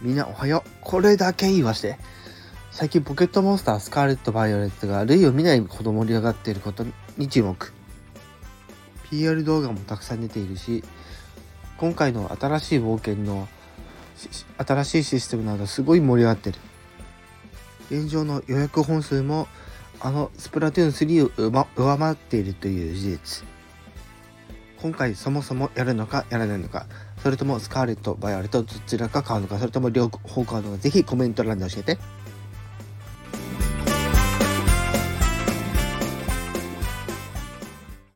[0.00, 0.70] みんなおはよう。
[0.80, 1.98] これだけ言わして。
[2.70, 6.84] 最近ポケットモンスタースカーレット・バイオレットが類を見ないほど盛り上がっていること
[7.16, 7.72] に注目。
[9.10, 10.84] PR 動画もたくさん出ているし、
[11.78, 13.48] 今回の新しい冒険の
[14.64, 16.58] 新しいシステムなどすごい盛り上がってる。
[17.90, 19.48] 現状の予約本数も
[19.98, 23.44] あのスプラトゥーン3を上回っているという事実。
[24.80, 26.86] 今回そもそもやるのかやらないのか、
[27.22, 31.98] それともスカーレット、バイオレットどちらか買うのか、それとも両方買うのか、ぜひコメント欄で教えて。